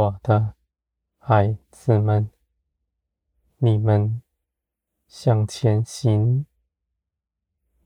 [0.00, 0.54] 我的
[1.18, 2.30] 孩子们，
[3.58, 4.22] 你们
[5.06, 6.46] 向前行，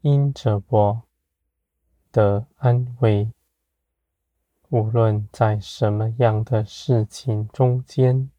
[0.00, 1.02] 因着我
[2.12, 3.32] 的安慰。
[4.68, 8.30] 无论在什么样的事情中间，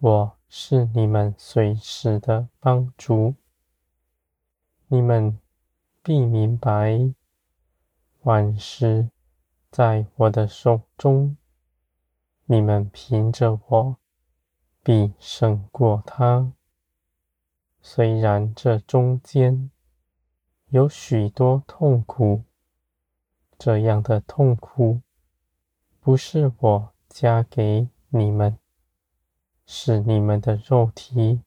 [0.00, 3.36] 我是你们随时的帮助。
[4.88, 5.38] 你们
[6.02, 7.14] 必明白，
[8.22, 9.10] 万事
[9.70, 11.36] 在我的手中。
[12.50, 13.96] 你们凭着我，
[14.82, 16.50] 必胜过他。
[17.82, 19.70] 虽然这中间
[20.68, 22.44] 有许多痛苦，
[23.58, 25.02] 这样的痛苦
[26.00, 28.58] 不是我加给你们，
[29.66, 31.42] 是你们的肉体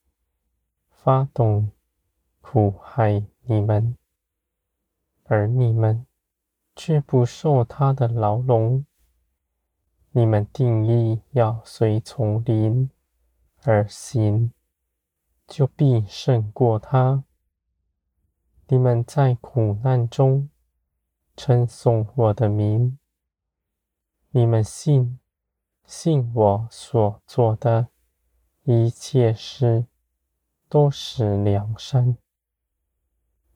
[0.91, 1.71] 发动
[2.41, 3.97] 苦害你们，
[5.23, 6.05] 而你们
[6.75, 8.85] 却不受他的牢笼。
[10.13, 12.89] 你们定义要随从灵
[13.63, 14.51] 而行，
[15.47, 17.23] 就必胜过他。
[18.67, 20.49] 你们在苦难中
[21.37, 22.99] 称颂我的名，
[24.31, 25.17] 你们信，
[25.85, 27.87] 信我所做的
[28.63, 29.85] 一切事
[30.67, 32.17] 都是良善。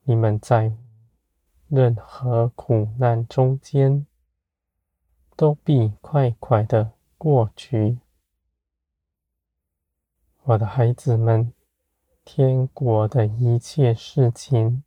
[0.04, 0.72] 你们在
[1.68, 4.06] 任何苦难中间，
[5.36, 7.98] 都必快快的过去，
[10.44, 11.52] 我的孩子们，
[12.24, 14.82] 天国的一切事情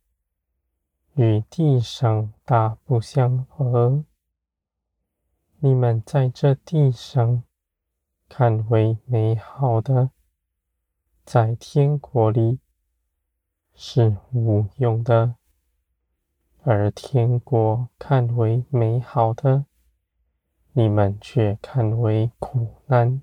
[1.14, 4.04] 与地上大不相合。
[5.60, 7.44] 你们在这地上
[8.28, 10.10] 看为美好的，
[11.24, 12.58] 在天国里
[13.74, 15.34] 是无用的；
[16.64, 19.66] 而天国看为美好的，
[20.72, 23.20] 你们却看为苦难，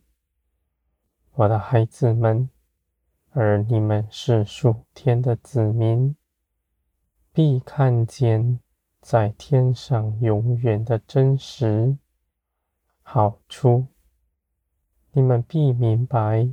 [1.34, 2.50] 我的孩子们，
[3.32, 6.18] 而你们是属天的子民，
[7.32, 8.60] 必看见
[9.00, 11.98] 在天上永远的真实
[13.02, 13.88] 好处。
[15.14, 16.50] 你们必明白，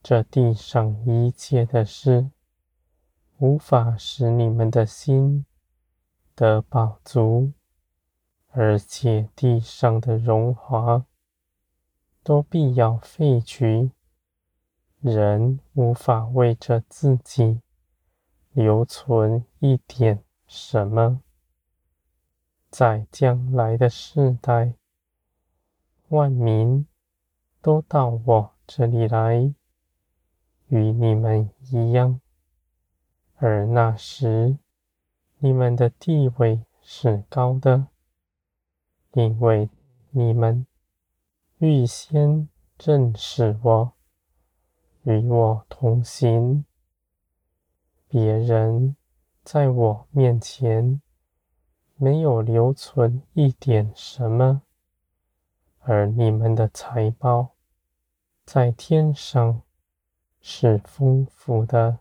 [0.00, 2.30] 这地上一切的事，
[3.38, 5.44] 无法使你们的心
[6.36, 7.52] 得饱足。
[8.56, 11.04] 而且地上的荣华
[12.22, 13.90] 都必要废去，
[15.00, 17.60] 人无法为着自己
[18.52, 21.20] 留存一点什么。
[22.70, 24.74] 在将来的世代，
[26.10, 26.86] 万民
[27.60, 29.52] 都到我这里来，
[30.68, 32.20] 与你们一样，
[33.34, 34.58] 而那时
[35.38, 37.88] 你们的地位是高的。
[39.14, 39.68] 因为
[40.10, 40.66] 你们
[41.58, 42.48] 预先
[42.82, 43.92] 认识我，
[45.04, 46.64] 与我同行，
[48.08, 48.96] 别人
[49.44, 51.00] 在我面前
[51.96, 54.62] 没有留存一点什么，
[55.78, 57.50] 而你们的财宝
[58.44, 59.62] 在天上
[60.40, 62.00] 是丰富的。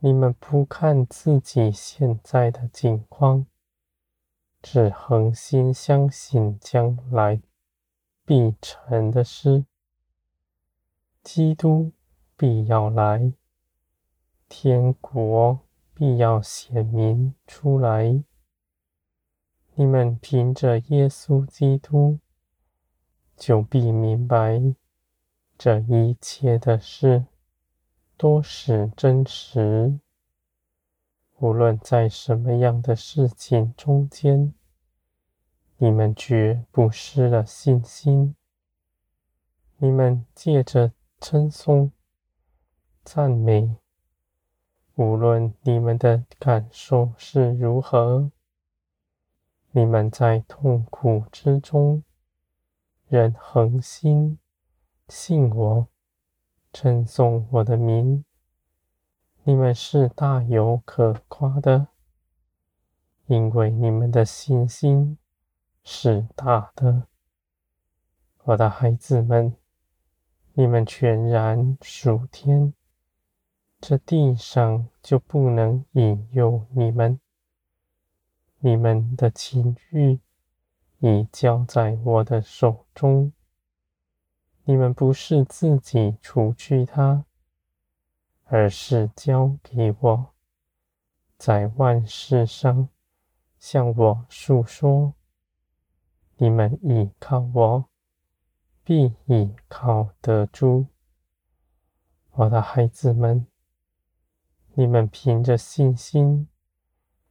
[0.00, 3.46] 你们不看自己现在的境况。
[4.66, 7.42] 只恒心相信将来
[8.24, 9.66] 必成的事，
[11.22, 11.92] 基督
[12.34, 13.34] 必要来，
[14.48, 15.60] 天国
[15.92, 18.24] 必要显明出来。
[19.74, 22.18] 你们凭着耶稣基督，
[23.36, 24.74] 就必明白
[25.58, 27.26] 这一切的事
[28.16, 30.00] 都是真实。
[31.38, 34.54] 无论在什么样的事情中间，
[35.76, 38.36] 你们绝不失了信心。
[39.78, 41.90] 你们借着称颂、
[43.02, 43.76] 赞美，
[44.94, 48.30] 无论你们的感受是如何，
[49.72, 52.04] 你们在痛苦之中
[53.08, 54.38] 仍恒心
[55.08, 55.88] 信我，
[56.72, 58.24] 称颂我的名。
[59.46, 61.88] 你们是大有可夸的，
[63.26, 65.18] 因为你们的信心
[65.82, 67.08] 是大的。
[68.44, 69.54] 我的孩子们，
[70.54, 72.72] 你们全然属天，
[73.82, 77.20] 这地上就不能引诱你们。
[78.60, 80.20] 你们的情欲
[81.00, 83.30] 已交在我的手中，
[84.64, 87.26] 你们不是自己除去它。
[88.44, 90.34] 而是交给我，
[91.36, 92.88] 在万事上
[93.58, 95.14] 向我诉说。
[96.36, 97.88] 你们倚靠我，
[98.82, 100.86] 必倚靠得住。
[102.32, 103.46] 我的孩子们，
[104.74, 106.48] 你们凭着信心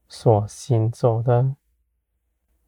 [0.08, 1.58] 所行走的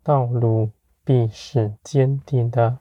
[0.03, 0.71] 道路，
[1.03, 2.79] 必是坚定的。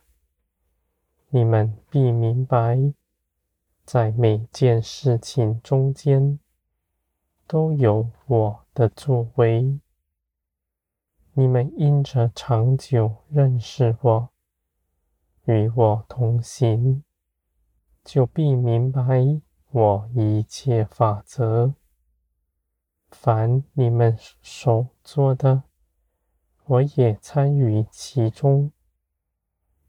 [1.29, 2.77] 你们必明白，
[3.85, 6.39] 在每件事情中间，
[7.47, 9.79] 都有我的作为。
[11.35, 14.31] 你们因着长久认识我，
[15.45, 17.05] 与我同行，
[18.03, 19.03] 就必明白
[19.71, 21.75] 我一切法则。
[23.11, 25.65] 凡你们所做的，
[26.65, 28.73] 我也参与其中。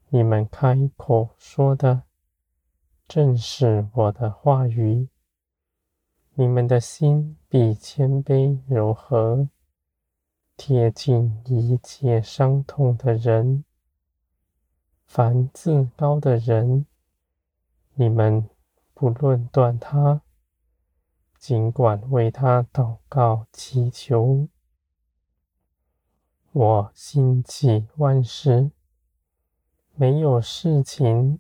[0.10, 2.04] 你们开口说的，
[3.08, 5.10] 正是我的话语。
[6.34, 9.48] 你们的心必谦卑柔和，
[10.58, 13.64] 贴近一切伤痛的人。
[15.06, 16.88] 凡自高的人，
[17.94, 18.50] 你们
[18.94, 20.24] 不论断他，
[21.38, 24.50] 尽管为他祷告祈求。
[26.52, 28.72] 我心起万事，
[29.94, 31.40] 没有事情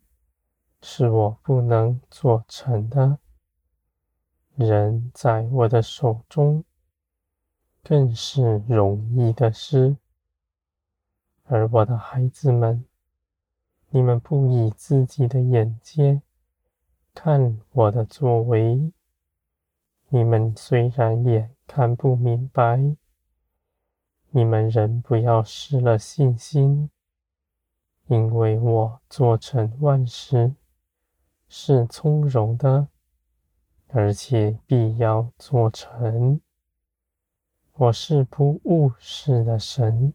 [0.87, 3.17] 是我不能做成的。
[4.53, 6.63] 人在我的手中，
[7.83, 9.97] 更是容易的事。
[11.45, 12.85] 而我的孩子们，
[13.89, 16.21] 你们不以自己的眼界
[17.15, 18.91] 看我的作为，
[20.09, 22.95] 你们虽然也看不明白，
[24.29, 26.91] 你们仍不要失了信心，
[28.05, 30.53] 因为我做成万事
[31.57, 32.89] 是从容的。
[33.87, 36.41] 而且必要做成。
[37.75, 40.13] 我是不误事的神，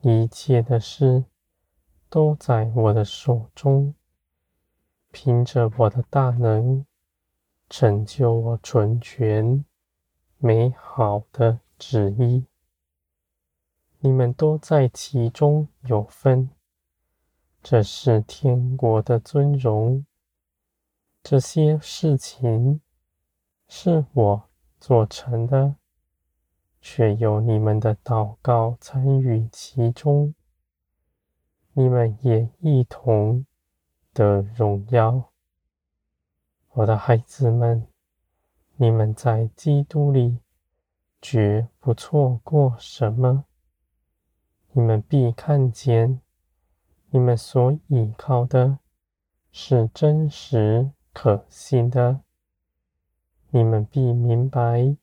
[0.00, 1.24] 一切的事
[2.08, 3.94] 都在我的手中，
[5.10, 6.86] 凭着我的大能，
[7.68, 9.62] 成就我纯全
[10.38, 12.46] 美好的旨意。
[13.98, 16.48] 你们都在其中有分，
[17.62, 20.06] 这是天国的尊荣。
[21.24, 22.82] 这些事情
[23.66, 25.76] 是我做成的，
[26.82, 30.34] 却有你们的祷告参与其中，
[31.72, 33.46] 你们也一同
[34.12, 35.32] 的荣耀。
[36.72, 37.86] 我的孩子们，
[38.76, 40.40] 你们在基督里
[41.22, 43.46] 绝不错过什么，
[44.72, 46.20] 你们必看见，
[47.08, 48.78] 你们所倚靠的
[49.50, 50.90] 是真实。
[51.14, 52.20] 可信的，
[53.50, 54.96] 你们必明白，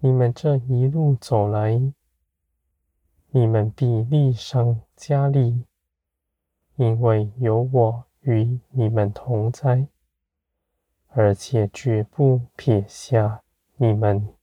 [0.00, 1.92] 你们这一路走来，
[3.30, 5.64] 你们必力上加力，
[6.76, 9.86] 因为有我与你们同在，
[11.08, 13.42] 而且绝不撇下
[13.76, 14.34] 你们。